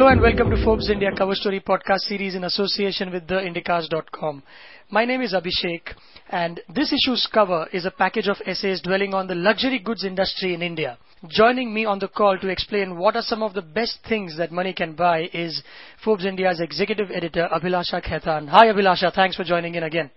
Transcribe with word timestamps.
Hello 0.00 0.10
and 0.10 0.22
welcome 0.22 0.48
to 0.48 0.64
Forbes 0.64 0.88
India 0.88 1.10
Cover 1.14 1.34
Story 1.34 1.60
podcast 1.60 2.08
series 2.08 2.34
in 2.34 2.44
association 2.44 3.12
with 3.12 3.26
theindicast.com. 3.26 4.42
My 4.90 5.04
name 5.04 5.20
is 5.20 5.34
Abhishek 5.34 5.92
and 6.30 6.58
this 6.74 6.90
issue's 6.90 7.28
cover 7.30 7.68
is 7.70 7.84
a 7.84 7.90
package 7.90 8.26
of 8.26 8.38
essays 8.46 8.80
dwelling 8.80 9.12
on 9.12 9.26
the 9.26 9.34
luxury 9.34 9.78
goods 9.78 10.02
industry 10.02 10.54
in 10.54 10.62
India. 10.62 10.96
Joining 11.28 11.74
me 11.74 11.84
on 11.84 11.98
the 11.98 12.08
call 12.08 12.38
to 12.38 12.48
explain 12.48 12.96
what 12.96 13.14
are 13.14 13.20
some 13.20 13.42
of 13.42 13.52
the 13.52 13.60
best 13.60 13.98
things 14.08 14.38
that 14.38 14.50
money 14.50 14.72
can 14.72 14.94
buy 14.94 15.28
is 15.34 15.62
Forbes 16.02 16.24
India's 16.24 16.62
executive 16.62 17.10
editor 17.10 17.46
Abhilasha 17.52 18.02
Khaitan. 18.02 18.48
Hi 18.48 18.68
Abhilasha, 18.68 19.12
thanks 19.14 19.36
for 19.36 19.44
joining 19.44 19.74
in 19.74 19.82
again. 19.82 20.10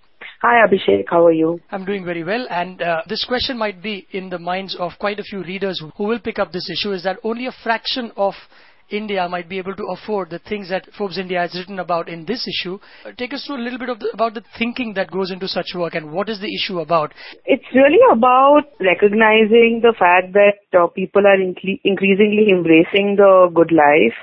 Hi 0.44 0.66
Abhishek, 0.66 1.08
how 1.10 1.26
are 1.26 1.34
you? 1.34 1.60
I'm 1.72 1.84
doing 1.84 2.06
very 2.06 2.24
well 2.24 2.48
and 2.50 2.82
uh, 2.82 3.02
this 3.10 3.26
question 3.26 3.58
might 3.58 3.84
be 3.84 4.08
in 4.12 4.30
the 4.30 4.40
minds 4.40 4.78
of 4.80 4.94
quite 4.98 5.20
a 5.20 5.24
few 5.24 5.44
readers 5.44 5.84
who 5.98 6.06
will 6.06 6.20
pick 6.20 6.40
up 6.40 6.54
this 6.54 6.70
issue 6.70 6.94
is 6.94 7.04
that 7.04 7.18
only 7.26 7.48
a 7.48 7.54
fraction 7.64 8.14
of 8.16 8.34
India 8.94 9.28
might 9.28 9.50
be 9.50 9.58
able 9.58 9.76
to 9.76 9.86
afford 9.88 10.30
the 10.30 10.40
things 10.40 10.70
that 10.70 10.88
Forbes 10.98 11.18
India 11.18 11.40
has 11.40 11.56
written 11.56 11.80
about 11.80 12.08
in 12.08 12.26
this 12.26 12.48
issue. 12.48 12.78
Uh, 13.06 13.12
take 13.18 13.34
us 13.34 13.44
through 13.46 13.58
a 13.58 13.66
little 13.66 13.80
bit 13.80 13.90
the, 14.00 14.10
about 14.14 14.36
the 14.36 14.44
thinking 14.58 14.94
that 14.94 15.12
goes 15.12 15.32
into 15.32 15.48
such 15.48 15.74
work 15.76 15.96
and 15.96 16.12
what 16.12 16.30
is 16.30 16.40
the 16.40 16.54
issue 16.54 16.80
about? 16.80 17.14
It's 17.46 17.66
really 17.74 18.00
about 18.12 18.70
recognizing 18.80 19.82
the 19.82 19.94
fact 19.98 20.34
that 20.34 20.62
uh, 20.78 20.88
people 20.88 21.26
are 21.26 21.38
incre- 21.38 21.82
increasingly 21.84 22.50
embracing 22.52 23.16
the 23.18 23.50
good 23.54 23.72
life. 23.72 24.16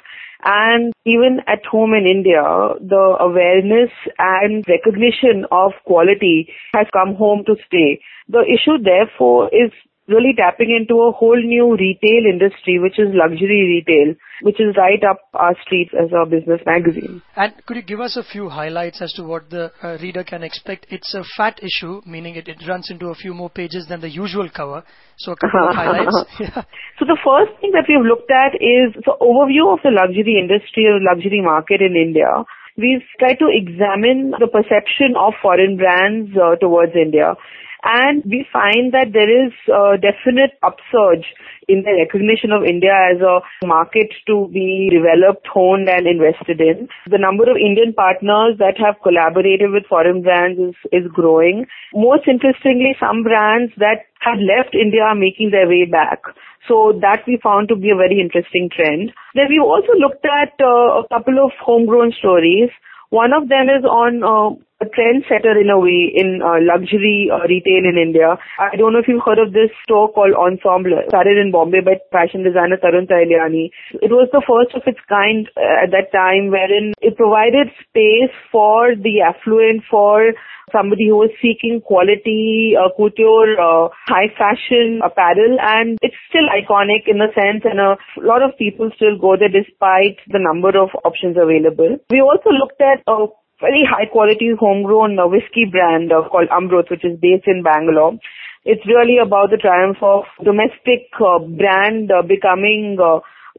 And 0.42 0.94
even 1.04 1.40
at 1.46 1.66
home 1.66 1.92
in 1.92 2.06
India, 2.06 2.40
the 2.80 3.16
awareness 3.20 3.90
and 4.18 4.64
recognition 4.66 5.44
of 5.50 5.72
quality 5.84 6.48
has 6.72 6.86
come 6.94 7.14
home 7.14 7.44
to 7.44 7.56
stay. 7.66 8.00
The 8.28 8.40
issue 8.48 8.82
therefore 8.82 9.50
is 9.52 9.70
really 10.10 10.34
tapping 10.36 10.74
into 10.74 11.00
a 11.02 11.12
whole 11.12 11.40
new 11.40 11.76
retail 11.78 12.26
industry, 12.28 12.78
which 12.78 12.98
is 12.98 13.08
luxury 13.14 13.80
retail, 13.80 14.14
which 14.42 14.60
is 14.60 14.76
right 14.76 15.02
up 15.08 15.22
our 15.34 15.54
streets 15.64 15.92
as 15.94 16.12
our 16.12 16.26
business 16.26 16.60
magazine. 16.66 17.22
And 17.36 17.54
could 17.66 17.76
you 17.76 17.82
give 17.82 18.00
us 18.00 18.16
a 18.16 18.24
few 18.24 18.48
highlights 18.48 19.00
as 19.00 19.12
to 19.14 19.22
what 19.22 19.48
the 19.48 19.70
uh, 19.82 19.96
reader 20.02 20.24
can 20.24 20.42
expect? 20.42 20.86
It's 20.90 21.14
a 21.14 21.22
fat 21.36 21.60
issue, 21.62 22.02
meaning 22.04 22.34
it, 22.34 22.48
it 22.48 22.58
runs 22.68 22.90
into 22.90 23.08
a 23.08 23.14
few 23.14 23.32
more 23.32 23.48
pages 23.48 23.86
than 23.88 24.00
the 24.00 24.10
usual 24.10 24.50
cover. 24.50 24.82
So 25.18 25.32
a 25.32 25.36
couple 25.36 25.68
of 25.68 25.74
highlights. 25.74 26.16
Yeah. 26.40 26.64
So 26.98 27.04
the 27.04 27.18
first 27.20 27.52
thing 27.60 27.72
that 27.72 27.84
we've 27.86 28.04
looked 28.04 28.30
at 28.30 28.56
is 28.56 28.96
the 29.04 29.14
overview 29.20 29.72
of 29.72 29.80
the 29.84 29.92
luxury 29.92 30.40
industry 30.40 30.86
or 30.88 30.98
luxury 31.00 31.40
market 31.44 31.80
in 31.80 31.94
India. 31.94 32.28
We've 32.76 33.04
tried 33.18 33.36
to 33.44 33.48
examine 33.52 34.32
the 34.40 34.48
perception 34.48 35.14
of 35.20 35.34
foreign 35.42 35.76
brands 35.76 36.32
uh, 36.32 36.56
towards 36.56 36.92
India 36.96 37.36
and 37.82 38.22
we 38.24 38.46
find 38.52 38.92
that 38.92 39.12
there 39.12 39.28
is 39.28 39.52
a 39.68 39.96
definite 39.96 40.58
upsurge 40.62 41.24
in 41.68 41.82
the 41.86 41.94
recognition 41.94 42.52
of 42.52 42.64
India 42.64 42.92
as 42.92 43.20
a 43.22 43.40
market 43.66 44.10
to 44.26 44.50
be 44.52 44.90
developed, 44.90 45.46
honed 45.46 45.88
and 45.88 46.06
invested 46.06 46.60
in. 46.60 46.88
The 47.06 47.18
number 47.18 47.48
of 47.48 47.56
Indian 47.56 47.94
partners 47.94 48.58
that 48.58 48.76
have 48.78 49.00
collaborated 49.02 49.70
with 49.70 49.86
foreign 49.88 50.22
brands 50.22 50.58
is, 50.58 50.74
is 50.92 51.06
growing. 51.12 51.66
Most 51.94 52.26
interestingly, 52.26 52.96
some 52.98 53.22
brands 53.22 53.72
that 53.78 54.10
had 54.20 54.42
left 54.42 54.74
India 54.74 55.02
are 55.02 55.14
making 55.14 55.50
their 55.50 55.68
way 55.68 55.86
back. 55.86 56.20
So 56.68 56.92
that 57.00 57.24
we 57.26 57.40
found 57.42 57.68
to 57.68 57.76
be 57.76 57.90
a 57.90 57.96
very 57.96 58.20
interesting 58.20 58.68
trend. 58.68 59.12
Then 59.34 59.48
we 59.48 59.58
also 59.58 59.96
looked 59.96 60.26
at 60.26 60.52
uh, 60.60 61.00
a 61.00 61.04
couple 61.08 61.40
of 61.42 61.50
homegrown 61.58 62.12
stories. 62.18 62.68
One 63.08 63.32
of 63.32 63.48
them 63.48 63.66
is 63.72 63.82
on 63.82 64.22
uh, 64.22 64.54
a 64.80 64.86
trendsetter 64.86 65.60
in 65.60 65.68
a 65.68 65.78
way 65.78 66.08
in 66.14 66.40
uh, 66.40 66.56
luxury 66.64 67.28
uh, 67.28 67.44
retail 67.44 67.84
in 67.84 68.00
India. 68.00 68.36
I 68.58 68.76
don't 68.76 68.92
know 68.92 69.00
if 69.00 69.08
you've 69.08 69.24
heard 69.24 69.38
of 69.38 69.52
this 69.52 69.68
store 69.84 70.10
called 70.12 70.32
Ensemble, 70.32 70.96
started 71.08 71.36
in 71.36 71.52
Bombay 71.52 71.80
by 71.80 72.00
fashion 72.10 72.42
designer 72.42 72.80
Tarun 72.80 73.04
Tahiliani. 73.04 73.68
It 74.00 74.10
was 74.10 74.28
the 74.32 74.40
first 74.40 74.74
of 74.74 74.82
its 74.88 75.00
kind 75.08 75.48
uh, 75.56 75.84
at 75.84 75.92
that 75.92 76.08
time 76.16 76.48
wherein 76.48 76.94
it 77.00 77.16
provided 77.16 77.68
space 77.84 78.32
for 78.50 78.96
the 78.96 79.20
affluent, 79.20 79.84
for 79.90 80.32
somebody 80.72 81.08
who 81.08 81.18
was 81.18 81.30
seeking 81.42 81.82
quality, 81.84 82.74
uh, 82.78 82.88
couture, 82.96 83.58
uh, 83.58 83.90
high 84.06 84.30
fashion 84.38 85.02
apparel 85.04 85.58
and 85.60 85.98
it's 86.00 86.16
still 86.30 86.46
iconic 86.48 87.06
in 87.06 87.20
a 87.20 87.30
sense 87.34 87.66
and 87.66 87.78
a 87.78 87.98
lot 88.22 88.42
of 88.42 88.56
people 88.56 88.90
still 88.96 89.18
go 89.18 89.36
there 89.36 89.50
despite 89.50 90.18
the 90.30 90.38
number 90.38 90.70
of 90.78 90.88
options 91.04 91.36
available. 91.36 91.98
We 92.10 92.20
also 92.22 92.50
looked 92.50 92.80
at 92.80 93.02
a 93.06 93.26
very 93.60 93.84
high 93.84 94.06
quality 94.06 94.50
homegrown 94.58 95.18
uh, 95.18 95.28
whiskey 95.28 95.64
brand 95.70 96.12
uh, 96.12 96.28
called 96.28 96.48
Amrut, 96.48 96.90
which 96.90 97.04
is 97.04 97.18
based 97.20 97.46
in 97.46 97.62
Bangalore. 97.62 98.18
It's 98.64 98.84
really 98.86 99.16
about 99.16 99.50
the 99.50 99.56
triumph 99.56 99.98
of 100.02 100.24
domestic 100.44 101.08
uh, 101.20 101.38
brand 101.38 102.12
becoming 102.28 102.98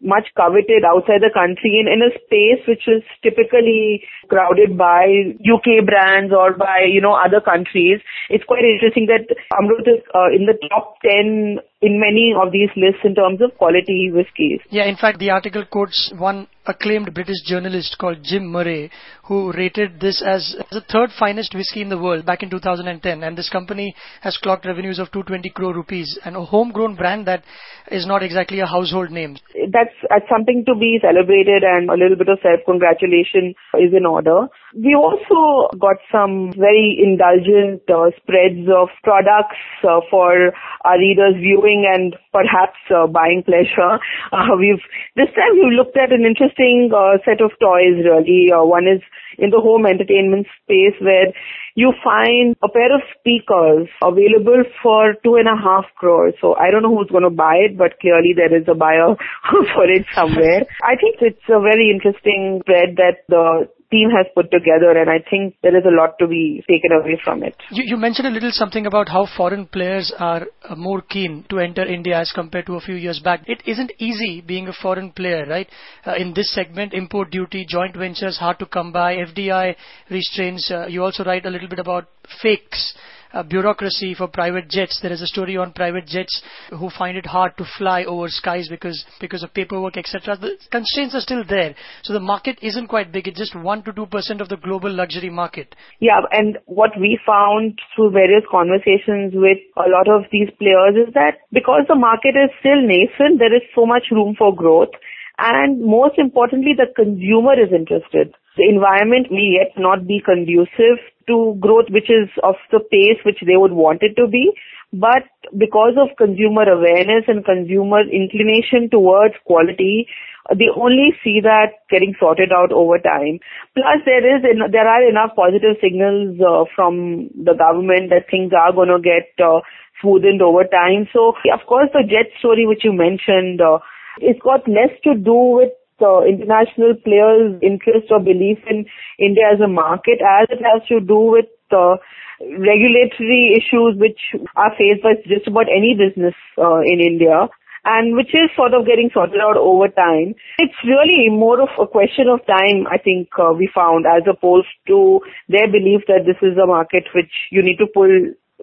much 0.01 0.27
coveted 0.35 0.83
outside 0.83 1.21
the 1.21 1.29
country 1.33 1.77
in, 1.77 1.85
in 1.85 2.01
a 2.01 2.09
space 2.25 2.61
which 2.67 2.89
is 2.89 3.05
typically 3.21 4.01
crowded 4.29 4.77
by 4.77 5.05
UK 5.45 5.85
brands 5.85 6.33
or 6.33 6.53
by, 6.57 6.89
you 6.89 7.01
know, 7.01 7.13
other 7.13 7.39
countries. 7.39 8.01
It's 8.29 8.43
quite 8.43 8.65
interesting 8.65 9.05
that 9.07 9.29
Amrut 9.53 9.85
is 9.85 10.01
uh, 10.13 10.33
in 10.33 10.49
the 10.49 10.57
top 10.69 10.97
10 11.05 11.61
in 11.81 11.99
many 11.99 12.33
of 12.39 12.51
these 12.51 12.69
lists 12.77 13.01
in 13.03 13.15
terms 13.15 13.41
of 13.41 13.57
quality 13.57 14.11
whiskies. 14.13 14.59
Yeah, 14.69 14.85
in 14.85 14.95
fact, 14.95 15.17
the 15.17 15.31
article 15.31 15.65
quotes 15.65 16.13
one 16.15 16.47
acclaimed 16.67 17.11
British 17.13 17.41
journalist 17.45 17.97
called 17.99 18.19
Jim 18.23 18.45
Murray, 18.45 18.91
who 19.23 19.51
rated 19.51 19.99
this 19.99 20.21
as 20.21 20.55
the 20.71 20.81
third 20.81 21.09
finest 21.17 21.55
whiskey 21.55 21.81
in 21.81 21.89
the 21.89 21.97
world 21.97 22.23
back 22.23 22.43
in 22.43 22.51
2010. 22.51 23.23
And 23.23 23.35
this 23.35 23.49
company 23.49 23.95
has 24.21 24.37
clocked 24.37 24.67
revenues 24.67 24.99
of 24.99 25.11
220 25.11 25.49
crore 25.49 25.73
rupees 25.73 26.19
and 26.23 26.35
a 26.35 26.45
homegrown 26.45 26.95
brand 26.95 27.25
that 27.25 27.43
is 27.89 28.05
not 28.05 28.21
exactly 28.21 28.59
a 28.59 28.67
household 28.67 29.09
name. 29.09 29.37
That's, 29.71 29.95
that's 30.07 30.29
something 30.29 30.63
to 30.67 30.75
be 30.75 30.99
celebrated 31.01 31.63
and 31.63 31.89
a 31.89 31.95
little 31.95 32.15
bit 32.15 32.29
of 32.29 32.37
self-congratulation 32.43 33.55
is 33.79 33.91
in 33.97 34.05
order. 34.05 34.47
We 34.73 34.95
also 34.95 35.67
got 35.77 35.97
some 36.11 36.53
very 36.55 36.95
indulgent 36.95 37.83
uh, 37.91 38.15
spreads 38.15 38.67
of 38.71 38.87
products 39.03 39.59
uh, 39.83 39.99
for 40.09 40.53
our 40.85 40.97
readers 40.97 41.35
viewing 41.35 41.83
and 41.91 42.15
perhaps 42.31 42.79
uh, 42.89 43.07
buying 43.07 43.43
pleasure. 43.43 43.99
Uh, 44.31 44.55
we've 44.57 44.79
this 45.15 45.27
time 45.35 45.59
we 45.59 45.75
looked 45.75 45.97
at 45.97 46.13
an 46.13 46.23
interesting 46.23 46.89
uh, 46.95 47.19
set 47.25 47.41
of 47.41 47.51
toys. 47.59 47.99
Really, 47.99 48.47
uh, 48.51 48.63
one 48.63 48.87
is 48.87 49.01
in 49.37 49.49
the 49.49 49.59
home 49.59 49.85
entertainment 49.85 50.47
space 50.63 50.95
where 51.01 51.35
you 51.75 51.91
find 52.03 52.55
a 52.63 52.69
pair 52.69 52.95
of 52.95 53.01
speakers 53.19 53.87
available 54.01 54.63
for 54.81 55.15
two 55.23 55.35
and 55.35 55.47
a 55.47 55.55
half 55.55 55.85
crores. 55.97 56.33
So 56.39 56.55
I 56.55 56.71
don't 56.71 56.83
know 56.83 56.95
who's 56.95 57.11
going 57.11 57.27
to 57.27 57.29
buy 57.29 57.55
it, 57.59 57.77
but 57.77 57.99
clearly 57.99 58.33
there 58.35 58.55
is 58.55 58.67
a 58.67 58.75
buyer 58.75 59.15
for 59.75 59.85
it 59.89 60.05
somewhere. 60.15 60.63
I 60.83 60.95
think 60.95 61.19
it's 61.19 61.47
a 61.49 61.59
very 61.59 61.91
interesting 61.91 62.61
spread 62.63 62.95
that 62.97 63.27
the 63.27 63.67
team 63.91 64.09
has 64.09 64.25
put 64.33 64.49
together 64.51 64.91
and 64.97 65.09
I 65.09 65.19
think 65.29 65.55
there 65.61 65.77
is 65.77 65.83
a 65.85 65.93
lot 65.93 66.17
to 66.19 66.27
be 66.27 66.63
taken 66.67 66.91
away 66.91 67.19
from 67.23 67.43
it. 67.43 67.55
You, 67.71 67.83
you 67.85 67.97
mentioned 67.97 68.27
a 68.27 68.31
little 68.31 68.51
something 68.51 68.85
about 68.85 69.09
how 69.09 69.27
foreign 69.37 69.67
players 69.67 70.13
are 70.17 70.47
uh, 70.67 70.75
more 70.75 71.01
keen 71.01 71.45
to 71.49 71.59
enter 71.59 71.83
India 71.83 72.17
as 72.17 72.31
compared 72.31 72.65
to 72.67 72.75
a 72.75 72.81
few 72.81 72.95
years 72.95 73.19
back. 73.19 73.43
It 73.47 73.61
isn't 73.65 73.91
easy 73.99 74.41
being 74.41 74.67
a 74.67 74.73
foreign 74.73 75.11
player, 75.11 75.45
right? 75.47 75.67
Uh, 76.05 76.15
in 76.15 76.33
this 76.33 76.53
segment, 76.53 76.93
import 76.93 77.31
duty, 77.31 77.65
joint 77.67 77.95
ventures, 77.95 78.37
hard 78.37 78.59
to 78.59 78.65
come 78.65 78.91
by, 78.91 79.15
FDI 79.15 79.75
restraints. 80.09 80.71
Uh, 80.71 80.87
you 80.87 81.03
also 81.03 81.23
write 81.23 81.45
a 81.45 81.49
little 81.49 81.67
bit 81.67 81.79
about 81.79 82.07
fakes 82.41 82.95
uh, 83.33 83.43
bureaucracy 83.43 84.13
for 84.13 84.27
private 84.27 84.69
jets. 84.69 84.99
There 85.01 85.11
is 85.11 85.21
a 85.21 85.27
story 85.27 85.57
on 85.57 85.73
private 85.73 86.05
jets 86.05 86.41
who 86.69 86.89
find 86.89 87.17
it 87.17 87.25
hard 87.25 87.57
to 87.57 87.65
fly 87.77 88.03
over 88.03 88.27
skies 88.27 88.67
because 88.69 89.03
because 89.19 89.43
of 89.43 89.53
paperwork, 89.53 89.97
etc. 89.97 90.37
The 90.37 90.57
constraints 90.71 91.15
are 91.15 91.21
still 91.21 91.43
there. 91.47 91.75
So 92.03 92.13
the 92.13 92.19
market 92.19 92.59
isn't 92.61 92.87
quite 92.87 93.11
big. 93.11 93.27
It's 93.27 93.39
just 93.39 93.55
one 93.55 93.83
to 93.83 93.93
two 93.93 94.05
percent 94.05 94.41
of 94.41 94.49
the 94.49 94.57
global 94.57 94.91
luxury 94.91 95.29
market. 95.29 95.75
Yeah, 95.99 96.21
and 96.31 96.57
what 96.65 96.91
we 96.99 97.19
found 97.25 97.79
through 97.95 98.11
various 98.11 98.43
conversations 98.49 99.33
with 99.35 99.57
a 99.77 99.89
lot 99.89 100.07
of 100.09 100.25
these 100.31 100.49
players 100.57 100.95
is 101.07 101.13
that 101.13 101.37
because 101.51 101.83
the 101.87 101.95
market 101.95 102.35
is 102.35 102.49
still 102.59 102.81
nascent, 102.81 103.39
there 103.39 103.55
is 103.55 103.63
so 103.75 103.85
much 103.85 104.11
room 104.11 104.35
for 104.37 104.55
growth. 104.55 104.93
And 105.37 105.81
most 105.81 106.19
importantly, 106.19 106.73
the 106.77 106.91
consumer 106.95 107.53
is 107.57 107.73
interested. 107.73 108.35
The 108.57 108.67
environment 108.67 109.31
may 109.31 109.57
yet 109.59 109.77
not 109.77 110.07
be 110.07 110.21
conducive 110.23 110.99
to 111.27 111.55
growth 111.59 111.87
which 111.89 112.09
is 112.09 112.27
of 112.43 112.55
the 112.71 112.79
pace 112.79 113.23
which 113.23 113.39
they 113.45 113.55
would 113.55 113.71
want 113.71 114.03
it 114.03 114.15
to 114.17 114.27
be. 114.27 114.51
But 114.93 115.23
because 115.57 115.95
of 115.95 116.17
consumer 116.17 116.67
awareness 116.67 117.23
and 117.27 117.45
consumer 117.45 118.01
inclination 118.01 118.89
towards 118.91 119.35
quality, 119.45 120.07
they 120.49 120.67
only 120.75 121.15
see 121.23 121.39
that 121.39 121.87
getting 121.89 122.13
sorted 122.19 122.51
out 122.51 122.73
over 122.73 122.99
time. 122.99 123.39
Plus, 123.73 124.03
there 124.03 124.19
is 124.19 124.43
there 124.43 124.87
are 124.87 125.07
enough 125.07 125.31
positive 125.35 125.79
signals 125.79 126.35
uh, 126.43 126.65
from 126.75 127.29
the 127.31 127.55
government 127.55 128.09
that 128.09 128.27
things 128.29 128.51
are 128.51 128.73
going 128.73 128.91
to 128.91 128.99
get 128.99 129.31
uh, 129.39 129.61
smoothened 130.03 130.41
over 130.41 130.65
time. 130.65 131.07
So, 131.13 131.39
of 131.53 131.63
course, 131.67 131.89
the 131.93 132.03
jet 132.03 132.27
story 132.39 132.67
which 132.67 132.83
you 132.83 132.91
mentioned, 132.91 133.61
uh, 133.61 133.79
it's 134.19 134.41
got 134.41 134.67
less 134.67 134.91
to 135.05 135.15
do 135.15 135.55
with 135.55 135.71
uh, 136.01 136.21
international 136.23 136.93
players' 137.03 137.55
interest 137.61 138.07
or 138.09 138.19
belief 138.19 138.59
in 138.69 138.85
India 139.19 139.43
as 139.53 139.61
a 139.61 139.67
market 139.67 140.19
as 140.21 140.47
it 140.49 140.61
has 140.61 140.81
to 140.89 140.99
do 140.99 141.19
with 141.31 141.49
uh, 141.71 141.95
regulatory 142.41 143.55
issues 143.55 143.95
which 143.97 144.19
are 144.55 144.73
faced 144.77 145.03
by 145.03 145.13
just 145.27 145.47
about 145.47 145.67
any 145.69 145.95
business 145.95 146.35
uh, 146.57 146.81
in 146.81 146.99
India. 146.99 147.47
and 147.83 148.15
which 148.15 148.29
is 148.33 148.49
sort 148.55 148.73
of 148.73 148.85
getting 148.85 149.09
sorted 149.13 149.41
out 149.41 149.57
over 149.57 149.87
time. 149.87 150.35
It's 150.59 150.77
really 150.85 151.29
more 151.29 151.61
of 151.61 151.69
a 151.81 151.87
question 151.87 152.27
of 152.29 152.45
time, 152.45 152.85
I 152.85 152.97
think 152.97 153.29
uh, 153.39 153.53
we 153.57 153.69
found, 153.73 154.05
as 154.05 154.23
opposed 154.29 154.69
to 154.87 155.21
their 155.49 155.65
belief 155.65 156.01
that 156.07 156.25
this 156.25 156.37
is 156.41 156.57
a 156.61 156.67
market 156.67 157.05
which 157.15 157.31
you 157.51 157.63
need 157.63 157.77
to 157.77 157.87
pull 157.91 158.11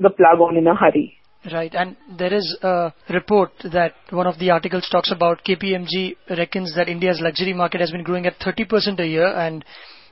the 0.01 0.11
plug 0.11 0.39
on 0.39 0.57
in 0.57 0.67
a 0.67 0.75
hurry. 0.75 1.18
Right, 1.53 1.73
and 1.75 1.97
there 2.19 2.33
is 2.35 2.57
a 2.63 2.93
report 3.11 3.51
that 3.73 3.95
one 4.11 4.27
of 4.27 4.39
the 4.39 4.51
articles 4.51 4.89
talks 4.91 5.11
about 5.11 5.45
KPMG 5.45 6.17
reckons 6.37 6.75
that 6.75 6.89
India's 6.89 7.21
luxury 7.21 7.55
market 7.55 7.81
has 7.81 7.91
been 7.91 8.03
growing 8.03 8.27
at 8.27 8.39
30% 8.41 9.01
a 9.01 9.07
year 9.07 9.27
and 9.27 9.65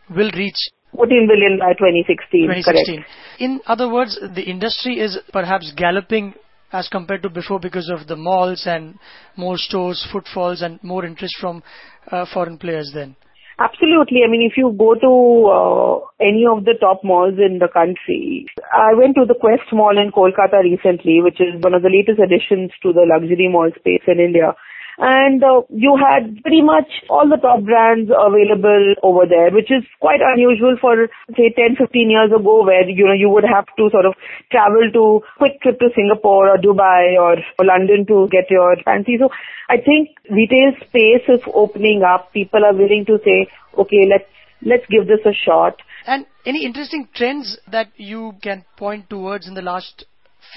will 0.09 0.31
reach 0.37 0.57
14 0.95 1.29
billion 1.29 1.59
by 1.59 1.73
2016. 1.75 2.43
2016. 2.43 2.97
Correct. 2.97 3.11
In 3.39 3.61
other 3.67 3.89
words, 3.93 4.19
the 4.35 4.43
industry 4.43 5.01
is 5.01 5.19
perhaps 5.33 5.73
galloping 5.77 6.35
as 6.73 6.89
compared 6.89 7.23
to 7.23 7.31
before 7.31 7.61
because 7.61 7.91
of 7.91 8.07
the 8.07 8.17
malls 8.17 8.63
and 8.67 8.99
more 9.37 9.59
stores, 9.59 10.07
footfalls, 10.11 10.63
and 10.63 10.83
more 10.83 11.05
interest 11.05 11.35
from 11.41 11.63
uh, 12.11 12.25
foreign 12.33 12.59
players 12.59 12.91
then. 12.95 13.17
Absolutely. 13.59 14.21
I 14.23 14.29
mean, 14.29 14.45
if 14.45 14.59
you 14.59 14.75
go 14.77 14.95
to 14.95 15.13
uh, 15.49 15.95
any 16.21 16.45
of 16.45 16.65
the 16.67 16.75
top 16.79 17.01
malls 17.03 17.41
in 17.41 17.59
the 17.59 17.69
country, 17.73 18.45
I 18.73 18.93
went 18.93 19.17
to 19.17 19.25
the 19.25 19.35
Quest 19.35 19.73
Mall 19.73 19.97
in 19.97 20.13
Kolkata 20.13 20.61
recently, 20.61 21.23
which 21.25 21.41
is 21.41 21.57
one 21.65 21.73
of 21.73 21.81
the 21.81 21.89
latest 21.89 22.21
additions 22.21 22.71
to 22.83 22.93
the 22.93 23.09
luxury 23.09 23.49
mall 23.49 23.71
space 23.81 24.05
in 24.07 24.21
India 24.21 24.53
and 24.99 25.43
uh, 25.45 25.63
you 25.69 25.97
had 25.97 26.43
pretty 26.43 26.63
much 26.63 26.89
all 27.11 27.29
the 27.29 27.37
top 27.37 27.63
brands 27.65 28.11
available 28.11 28.95
over 29.03 29.27
there, 29.29 29.51
which 29.51 29.71
is 29.71 29.85
quite 30.01 30.21
unusual 30.21 30.77
for 30.81 31.09
say 31.37 31.53
10, 31.53 31.77
15 31.77 32.11
years 32.11 32.31
ago, 32.33 32.65
where 32.65 32.89
you 32.89 33.07
know 33.07 33.13
you 33.13 33.29
would 33.29 33.45
have 33.45 33.67
to 33.77 33.91
sort 33.91 34.07
of 34.07 34.15
travel 34.51 34.89
to 34.93 35.21
quick 35.37 35.61
trip 35.61 35.79
to 35.81 35.91
Singapore 35.95 36.49
or 36.51 36.59
Dubai 36.59 37.21
or, 37.21 37.37
London 37.65 38.07
to 38.07 38.29
get 38.31 38.49
your 38.49 38.77
fancy. 38.85 39.17
So 39.19 39.29
I 39.69 39.77
think 39.77 40.11
retail 40.31 40.73
space 40.87 41.27
is 41.29 41.41
opening 41.53 42.03
up. 42.03 42.33
People 42.33 42.65
are 42.65 42.73
willing 42.73 43.05
to 43.07 43.19
say, 43.25 43.49
okay, 43.77 44.07
let's 44.09 44.31
let's 44.63 44.87
give 44.89 45.07
this 45.07 45.21
a 45.27 45.35
shot. 45.35 45.83
And 46.07 46.27
any 46.45 46.65
interesting 46.65 47.09
trends 47.13 47.59
that 47.71 47.89
you 47.97 48.35
can 48.43 48.65
point 48.77 49.11
towards 49.11 49.49
in 49.49 49.55
the 49.55 49.63
last 49.63 50.05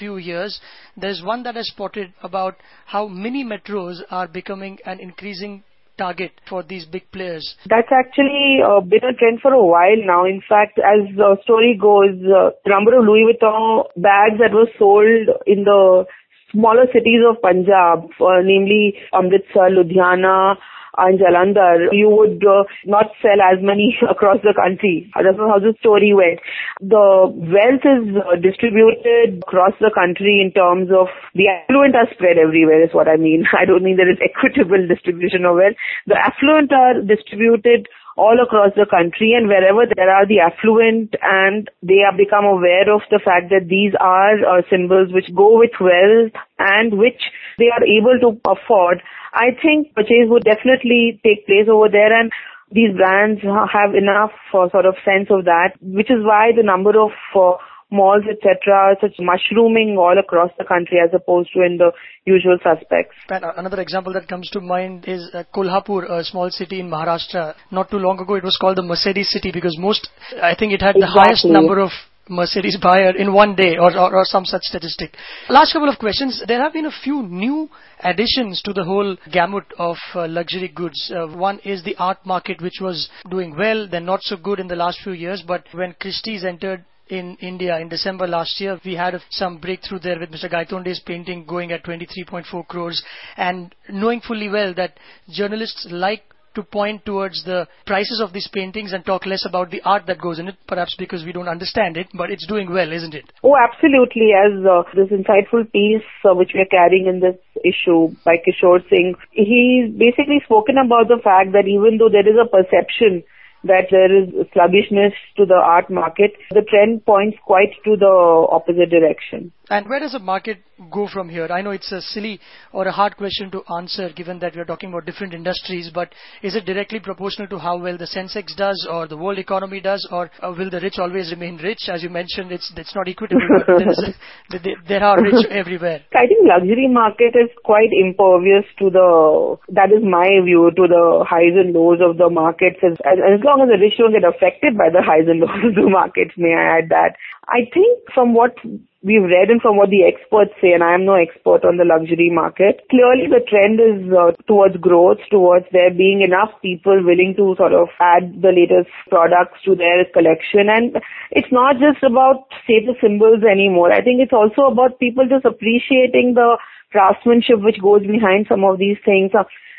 few 0.00 0.16
years, 0.16 0.60
there's 0.96 1.22
one 1.22 1.44
that 1.44 1.56
I 1.56 1.62
spotted 1.62 2.12
about 2.22 2.56
how 2.86 3.06
mini 3.06 3.44
metros 3.44 3.98
are 4.10 4.26
becoming 4.26 4.78
an 4.84 4.98
increasing 4.98 5.62
target 6.00 6.32
for 6.48 6.62
these 6.62 6.86
big 6.86 7.04
players? 7.12 7.44
That's 7.68 7.92
actually 7.92 8.60
uh, 8.64 8.80
been 8.80 9.04
a 9.04 9.12
trend 9.12 9.40
for 9.42 9.52
a 9.52 9.64
while 9.64 10.00
now. 10.12 10.24
In 10.24 10.40
fact, 10.48 10.78
as 10.78 11.04
the 11.16 11.36
story 11.44 11.78
goes, 11.80 12.16
uh, 12.24 12.56
the 12.64 12.70
number 12.70 12.96
of 12.96 13.04
Louis 13.04 13.28
Vuitton 13.28 13.84
bags 13.96 14.40
that 14.40 14.56
were 14.56 14.70
sold 14.78 15.28
in 15.46 15.64
the 15.64 16.06
smaller 16.52 16.86
cities 16.92 17.20
of 17.28 17.40
Punjab, 17.42 18.08
uh, 18.20 18.40
namely 18.42 18.96
Amritsar, 19.12 19.68
Ludhiana, 19.70 20.56
and 21.00 21.18
Jalandhar, 21.18 21.88
you 21.92 22.08
would 22.08 22.44
uh, 22.44 22.64
not 22.84 23.10
sell 23.22 23.40
as 23.40 23.58
many 23.60 23.96
across 24.10 24.38
the 24.42 24.54
country. 24.54 25.10
That's 25.16 25.38
how 25.38 25.58
the 25.58 25.74
story 25.80 26.12
went. 26.12 26.40
The 26.80 27.32
wealth 27.32 27.84
is 27.84 28.04
uh, 28.16 28.36
distributed 28.36 29.42
across 29.42 29.72
the 29.80 29.90
country 29.90 30.44
in 30.44 30.52
terms 30.52 30.92
of 30.92 31.08
the 31.34 31.48
affluent 31.48 31.96
are 31.96 32.08
spread 32.12 32.36
everywhere 32.36 32.84
is 32.84 32.92
what 32.92 33.08
I 33.08 33.16
mean. 33.16 33.44
I 33.56 33.64
don't 33.64 33.82
mean 33.82 33.96
there 33.96 34.10
is 34.10 34.20
equitable 34.20 34.84
distribution 34.86 35.48
of 35.48 35.56
wealth. 35.56 35.78
The 36.06 36.20
affluent 36.20 36.72
are 36.72 37.00
distributed 37.00 37.88
all 38.20 38.36
across 38.44 38.76
the 38.76 38.84
country 38.84 39.32
and 39.32 39.48
wherever 39.48 39.88
there 39.96 40.12
are 40.12 40.26
the 40.28 40.40
affluent 40.44 41.16
and 41.24 41.70
they 41.80 42.04
have 42.04 42.20
become 42.20 42.44
aware 42.44 42.92
of 42.92 43.00
the 43.10 43.22
fact 43.24 43.48
that 43.48 43.72
these 43.72 43.96
are 43.98 44.36
uh, 44.44 44.60
symbols 44.68 45.08
which 45.16 45.32
go 45.34 45.56
with 45.56 45.72
wealth 45.80 46.36
and 46.58 47.00
which 47.00 47.32
they 47.56 47.72
are 47.72 47.84
able 47.88 48.20
to 48.20 48.36
afford 48.44 49.00
I 49.32 49.56
think 49.62 49.94
purchase 49.94 50.26
would 50.26 50.44
definitely 50.44 51.20
take 51.24 51.46
place 51.46 51.68
over 51.70 51.88
there 51.88 52.12
and 52.12 52.30
these 52.72 52.94
brands 52.96 53.40
have 53.42 53.94
enough 53.94 54.34
uh, 54.54 54.68
sort 54.70 54.86
of 54.86 54.94
sense 55.04 55.26
of 55.30 55.44
that, 55.44 55.74
which 55.82 56.10
is 56.10 56.22
why 56.22 56.50
the 56.54 56.62
number 56.62 56.94
of 57.00 57.10
uh, 57.34 57.58
malls, 57.90 58.24
etc., 58.30 58.96
such 59.00 59.16
mushrooming 59.18 59.96
all 59.98 60.18
across 60.18 60.50
the 60.58 60.64
country 60.64 60.98
as 61.02 61.10
opposed 61.14 61.50
to 61.54 61.62
in 61.62 61.76
the 61.76 61.90
usual 62.24 62.58
suspects. 62.62 63.16
And 63.28 63.44
another 63.56 63.80
example 63.80 64.12
that 64.14 64.28
comes 64.28 64.48
to 64.50 64.60
mind 64.60 65.04
is 65.06 65.28
uh, 65.32 65.44
Kolhapur, 65.54 66.10
a 66.10 66.24
small 66.24 66.50
city 66.50 66.80
in 66.80 66.90
Maharashtra. 66.90 67.54
Not 67.70 67.90
too 67.90 67.98
long 67.98 68.18
ago, 68.20 68.34
it 68.34 68.44
was 68.44 68.56
called 68.60 68.76
the 68.76 68.82
Mercedes 68.82 69.30
city 69.30 69.50
because 69.52 69.76
most, 69.78 70.08
I 70.42 70.54
think 70.54 70.72
it 70.72 70.80
had 70.80 70.96
exactly. 70.96 71.00
the 71.00 71.20
highest 71.20 71.44
number 71.46 71.78
of 71.80 71.90
Mercedes 72.28 72.78
buyer 72.82 73.16
in 73.16 73.32
one 73.32 73.56
day 73.56 73.76
or, 73.76 73.90
or, 73.96 74.14
or, 74.14 74.24
some 74.24 74.44
such 74.44 74.62
statistic. 74.62 75.14
Last 75.48 75.72
couple 75.72 75.88
of 75.88 75.98
questions. 75.98 76.42
There 76.46 76.62
have 76.62 76.72
been 76.72 76.86
a 76.86 77.00
few 77.02 77.22
new 77.22 77.68
additions 78.02 78.62
to 78.62 78.72
the 78.72 78.84
whole 78.84 79.16
gamut 79.32 79.64
of 79.78 79.96
uh, 80.14 80.28
luxury 80.28 80.68
goods. 80.68 81.10
Uh, 81.14 81.26
one 81.26 81.58
is 81.64 81.82
the 81.82 81.96
art 81.96 82.24
market, 82.24 82.62
which 82.62 82.80
was 82.80 83.10
doing 83.28 83.56
well, 83.56 83.88
then 83.90 84.06
not 84.06 84.20
so 84.22 84.36
good 84.36 84.60
in 84.60 84.68
the 84.68 84.76
last 84.76 85.00
few 85.02 85.12
years, 85.12 85.42
but 85.46 85.64
when 85.72 85.94
Christie's 86.00 86.44
entered 86.44 86.84
in 87.10 87.36
India 87.40 87.78
in 87.78 87.88
December 87.88 88.26
last 88.26 88.60
year. 88.60 88.80
We 88.84 88.94
had 88.94 89.20
some 89.30 89.58
breakthrough 89.58 90.00
there 90.00 90.18
with 90.18 90.30
Mr. 90.30 90.50
Gaitonde's 90.50 91.00
painting 91.00 91.44
going 91.44 91.72
at 91.72 91.84
23.4 91.84 92.66
crores 92.68 93.02
and 93.36 93.74
knowing 93.88 94.20
fully 94.20 94.48
well 94.48 94.74
that 94.74 94.98
journalists 95.28 95.86
like 95.90 96.22
to 96.54 96.62
point 96.62 97.04
towards 97.04 97.44
the 97.44 97.66
prices 97.86 98.20
of 98.20 98.32
these 98.32 98.48
paintings 98.52 98.92
and 98.92 99.04
talk 99.04 99.24
less 99.24 99.44
about 99.46 99.70
the 99.70 99.80
art 99.84 100.06
that 100.06 100.20
goes 100.20 100.38
in 100.38 100.48
it, 100.48 100.56
perhaps 100.66 100.96
because 100.98 101.24
we 101.24 101.32
don't 101.32 101.48
understand 101.48 101.96
it, 101.96 102.08
but 102.14 102.30
it's 102.30 102.46
doing 102.46 102.72
well, 102.72 102.90
isn't 102.90 103.14
it? 103.14 103.24
Oh, 103.44 103.54
absolutely. 103.56 104.30
As 104.34 104.52
uh, 104.66 104.82
this 104.94 105.10
insightful 105.10 105.70
piece 105.70 106.02
uh, 106.24 106.34
which 106.34 106.50
we 106.54 106.60
are 106.60 106.70
carrying 106.70 107.06
in 107.06 107.20
this 107.20 107.38
issue 107.64 108.14
by 108.24 108.36
Kishore 108.42 108.82
Singh, 108.88 109.14
he's 109.30 109.94
basically 109.94 110.40
spoken 110.44 110.76
about 110.84 111.06
the 111.06 111.20
fact 111.22 111.52
that 111.52 111.68
even 111.68 111.98
though 111.98 112.10
there 112.10 112.26
is 112.26 112.34
a 112.34 112.48
perception 112.50 113.22
that 113.64 113.88
there 113.90 114.10
is 114.10 114.28
sluggishness 114.52 115.12
to 115.36 115.44
the 115.46 115.54
art 115.54 115.90
market. 115.90 116.32
The 116.50 116.62
trend 116.62 117.04
points 117.04 117.38
quite 117.44 117.72
to 117.84 117.96
the 117.96 118.46
opposite 118.50 118.90
direction. 118.90 119.52
And 119.70 119.88
where 119.88 120.00
does 120.00 120.12
the 120.12 120.18
market 120.18 120.58
go 120.90 121.06
from 121.06 121.28
here? 121.28 121.46
I 121.46 121.62
know 121.62 121.70
it's 121.70 121.92
a 121.92 122.00
silly 122.00 122.40
or 122.72 122.88
a 122.88 122.92
hard 122.92 123.16
question 123.16 123.52
to 123.52 123.62
answer 123.78 124.10
given 124.10 124.40
that 124.40 124.56
we 124.56 124.60
are 124.60 124.64
talking 124.64 124.88
about 124.88 125.06
different 125.06 125.32
industries, 125.32 125.90
but 125.94 126.12
is 126.42 126.56
it 126.56 126.64
directly 126.64 126.98
proportional 126.98 127.46
to 127.48 127.58
how 127.58 127.78
well 127.78 127.96
the 127.96 128.10
Sensex 128.10 128.56
does 128.56 128.84
or 128.90 129.06
the 129.06 129.16
world 129.16 129.38
economy 129.38 129.80
does, 129.80 130.06
or 130.10 130.28
uh, 130.42 130.52
will 130.58 130.70
the 130.70 130.80
rich 130.80 130.98
always 130.98 131.30
remain 131.30 131.56
rich? 131.58 131.88
As 131.88 132.02
you 132.02 132.10
mentioned, 132.10 132.50
it's 132.50 132.72
it's 132.76 132.96
not 132.96 133.06
equitable, 133.06 133.46
but 133.64 133.78
there, 133.78 133.88
is 133.90 134.78
there 134.88 135.04
are 135.04 135.22
rich 135.22 135.46
everywhere. 135.50 136.02
I 136.14 136.26
think 136.26 136.42
luxury 136.42 136.88
market 136.90 137.38
is 137.38 137.50
quite 137.64 137.94
impervious 137.94 138.66
to 138.80 138.90
the, 138.90 139.56
that 139.70 139.94
is 139.94 140.02
my 140.02 140.26
view, 140.44 140.72
to 140.74 140.84
the 140.90 141.24
highs 141.28 141.54
and 141.54 141.72
lows 141.72 142.02
of 142.02 142.18
the 142.18 142.28
markets. 142.28 142.82
As, 142.82 142.98
as 143.06 143.38
long 143.46 143.62
as 143.62 143.70
the 143.70 143.78
rich 143.78 143.94
don't 143.98 144.10
get 144.10 144.26
affected 144.26 144.74
by 144.76 144.90
the 144.90 144.98
highs 145.06 145.30
and 145.30 145.38
lows 145.38 145.62
of 145.62 145.78
the 145.78 145.86
markets, 145.86 146.34
may 146.36 146.58
I 146.58 146.82
add 146.82 146.90
that. 146.90 147.14
I 147.46 147.70
think 147.70 148.10
from 148.14 148.34
what 148.34 148.58
we've 149.02 149.24
read 149.24 149.48
and 149.48 149.62
from 149.62 149.76
what 149.76 149.88
the 149.88 150.04
experts 150.04 150.52
say, 150.60 150.72
and 150.76 150.84
I 150.84 150.92
am 150.92 151.08
no 151.08 151.16
expert 151.16 151.64
on 151.64 151.80
the 151.80 151.88
luxury 151.88 152.28
market, 152.28 152.84
clearly 152.92 153.32
the 153.32 153.40
trend 153.48 153.80
is 153.80 154.04
uh, 154.12 154.36
towards 154.44 154.76
growth, 154.76 155.24
towards 155.30 155.64
there 155.72 155.88
being 155.88 156.20
enough 156.20 156.52
people 156.60 157.00
willing 157.00 157.32
to 157.40 157.56
sort 157.56 157.72
of 157.72 157.88
add 157.96 158.44
the 158.44 158.52
latest 158.52 158.92
products 159.08 159.56
to 159.64 159.72
their 159.74 160.04
collection. 160.12 160.68
And 160.68 161.00
it's 161.32 161.48
not 161.48 161.80
just 161.80 162.04
about 162.04 162.44
status 162.64 163.00
symbols 163.00 163.40
anymore. 163.40 163.88
I 163.88 164.04
think 164.04 164.20
it's 164.20 164.36
also 164.36 164.68
about 164.68 165.00
people 165.00 165.24
just 165.24 165.48
appreciating 165.48 166.36
the 166.36 166.60
craftsmanship 166.92 167.64
which 167.64 167.80
goes 167.80 168.04
behind 168.04 168.52
some 168.52 168.68
of 168.68 168.76
these 168.76 169.00
things. 169.00 169.32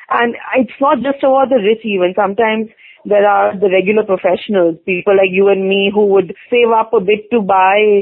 And 0.09 0.33
it's 0.57 0.79
not 0.81 0.97
just 1.05 1.21
about 1.21 1.53
the 1.53 1.61
rich 1.61 1.85
even. 1.85 2.17
Sometimes 2.17 2.73
there 3.05 3.25
are 3.27 3.53
the 3.53 3.69
regular 3.69 4.03
professionals, 4.03 4.77
people 4.85 5.13
like 5.13 5.29
you 5.29 5.49
and 5.49 5.69
me 5.69 5.91
who 5.93 6.05
would 6.07 6.33
save 6.49 6.69
up 6.73 6.93
a 6.93 7.01
bit 7.01 7.29
to 7.31 7.41
buy 7.41 8.01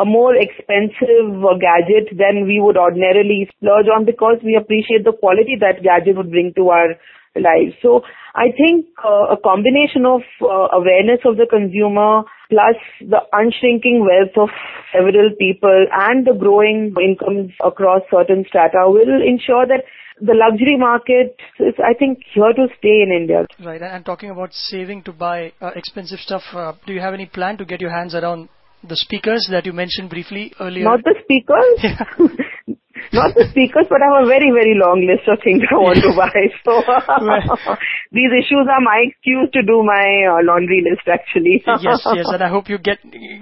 a 0.00 0.04
more 0.04 0.34
expensive 0.34 1.44
uh, 1.44 1.60
gadget 1.60 2.08
than 2.16 2.48
we 2.48 2.58
would 2.60 2.76
ordinarily 2.76 3.48
splurge 3.56 3.86
on 3.92 4.04
because 4.04 4.40
we 4.42 4.56
appreciate 4.56 5.04
the 5.04 5.12
quality 5.12 5.56
that 5.60 5.84
gadget 5.84 6.16
would 6.16 6.30
bring 6.30 6.52
to 6.56 6.70
our 6.70 6.96
lives. 7.36 7.76
So 7.82 8.02
I 8.34 8.50
think 8.56 8.86
uh, 9.04 9.34
a 9.34 9.36
combination 9.36 10.06
of 10.06 10.22
uh, 10.40 10.72
awareness 10.72 11.20
of 11.24 11.36
the 11.36 11.46
consumer 11.46 12.22
plus 12.48 12.78
the 13.00 13.20
unshrinking 13.32 14.00
wealth 14.00 14.34
of 14.36 14.48
several 14.92 15.30
people 15.38 15.86
and 15.92 16.26
the 16.26 16.34
growing 16.34 16.94
incomes 16.96 17.52
across 17.62 18.02
certain 18.10 18.44
strata 18.48 18.88
will 18.88 19.22
ensure 19.22 19.66
that 19.66 19.84
the 20.20 20.34
luxury 20.34 20.76
market 20.76 21.36
is, 21.58 21.74
I 21.82 21.94
think, 21.94 22.20
here 22.34 22.52
to 22.52 22.66
stay 22.78 23.02
in 23.02 23.10
India. 23.10 23.46
Right. 23.64 23.80
And 23.80 24.04
talking 24.04 24.30
about 24.30 24.52
saving 24.52 25.02
to 25.04 25.12
buy 25.12 25.52
uh, 25.60 25.70
expensive 25.74 26.18
stuff, 26.18 26.42
uh, 26.52 26.72
do 26.86 26.92
you 26.92 27.00
have 27.00 27.14
any 27.14 27.26
plan 27.26 27.56
to 27.58 27.64
get 27.64 27.80
your 27.80 27.90
hands 27.90 28.14
around 28.14 28.48
the 28.82 28.96
speakers 28.96 29.46
that 29.50 29.66
you 29.66 29.72
mentioned 29.72 30.10
briefly 30.10 30.52
earlier? 30.60 30.84
Not 30.84 31.00
the 31.04 31.14
speakers. 31.22 31.78
Yeah. 31.82 32.74
Not 33.12 33.34
the 33.34 33.48
speakers, 33.50 33.86
but 33.88 34.02
I 34.02 34.12
have 34.12 34.24
a 34.24 34.28
very, 34.28 34.52
very 34.52 34.76
long 34.76 35.02
list 35.02 35.26
of 35.26 35.40
things 35.42 35.62
I 35.70 35.74
want 35.74 35.98
to 36.04 36.12
buy. 36.14 36.30
So 36.64 36.76
these 38.12 38.30
issues 38.30 38.68
are 38.68 38.80
my 38.80 39.08
excuse 39.08 39.48
to 39.52 39.62
do 39.62 39.82
my 39.82 40.28
uh, 40.28 40.44
laundry 40.44 40.84
list 40.84 41.08
actually. 41.08 41.62
yes, 41.80 42.04
yes, 42.04 42.26
and 42.28 42.42
I 42.42 42.48
hope 42.48 42.68
you 42.68 42.78
get 42.78 42.98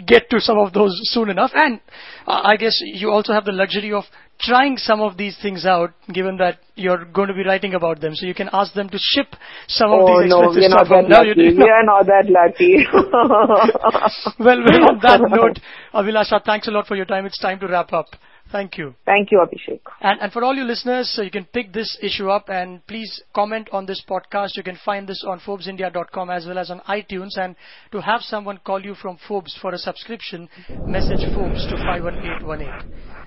get 0.07 0.31
to 0.31 0.41
some 0.41 0.59
of 0.59 0.73
those 0.73 0.95
soon 1.11 1.29
enough. 1.29 1.51
And 1.55 1.81
uh, 2.27 2.43
I 2.45 2.57
guess 2.57 2.79
you 2.81 3.11
also 3.11 3.33
have 3.33 3.45
the 3.45 3.53
luxury 3.53 3.93
of 3.93 4.05
trying 4.41 4.77
some 4.77 5.01
of 5.01 5.17
these 5.17 5.37
things 5.43 5.67
out, 5.67 5.91
given 6.13 6.37
that 6.39 6.59
you're 6.75 7.05
going 7.05 7.29
to 7.29 7.35
be 7.35 7.45
writing 7.45 7.75
about 7.75 8.01
them. 8.01 8.15
So 8.15 8.27
you 8.27 8.35
can 8.35 8.49
ask 8.53 8.73
them 8.75 8.89
to 8.89 8.99
ship 8.99 9.27
some 9.67 9.91
of 9.91 10.01
oh, 10.03 10.23
these 10.23 10.31
no, 10.31 10.51
expensive 10.51 10.63
we're 10.63 10.77
not 10.77 10.89
that 10.89 11.09
No, 11.09 11.17
lucky. 11.19 11.29
you 11.29 11.35
did 11.35 11.59
We're 11.59 11.85
not 11.85 12.07
that 12.07 12.27
lucky. 12.31 12.87
well, 14.39 14.63
well, 14.65 14.91
on 14.91 14.99
that 15.03 15.21
note, 15.29 15.59
Abhilasha, 15.95 16.45
thanks 16.45 16.69
a 16.69 16.71
lot 16.71 16.87
for 16.87 16.97
your 16.97 17.05
time. 17.07 17.27
It's 17.27 17.39
time 17.39 17.59
to 17.61 17.67
wrap 17.69 17.93
up. 17.93 18.07
Thank 18.51 18.79
you. 18.79 18.95
Thank 19.05 19.31
you, 19.31 19.45
Abhishek. 19.45 19.81
And, 20.01 20.21
and 20.23 20.33
for 20.33 20.43
all 20.43 20.55
you 20.55 20.65
listeners, 20.65 21.11
so 21.15 21.21
you 21.21 21.31
can 21.31 21.45
pick 21.45 21.73
this 21.75 21.99
issue 22.01 22.31
up 22.31 22.49
and 22.49 22.87
please 22.87 23.23
comment 23.35 23.69
on 23.73 23.85
this 23.85 24.03
podcast. 24.09 24.57
You 24.57 24.63
can 24.63 24.79
find 24.85 25.07
this 25.07 25.23
on 25.27 25.41
ForbesIndia.com 25.41 26.31
as 26.31 26.47
well 26.47 26.59
as 26.59 26.71
on 26.71 26.81
iTunes. 26.89 27.37
And 27.37 27.57
to 27.93 28.01
have 28.01 28.23
someone 28.23 28.59
call 28.65 28.83
you 28.83 28.95
from 28.95 29.19
Forbes 29.29 29.57
for 29.61 29.75
a 29.75 29.79
subscription, 29.79 30.49
message 30.87 31.21
Forbes 31.35 31.67
to 31.67 31.77
51818. 31.77 33.18